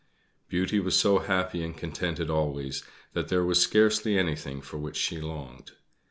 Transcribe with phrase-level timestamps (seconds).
[0.49, 5.21] Beauty was so happy and contented always that there was scarcely anything for which she
[5.21, 5.73] longed.